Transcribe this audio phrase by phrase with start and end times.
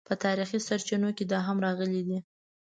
[0.07, 2.19] په تاریخي سرچینو کې دا هم راغلي دي.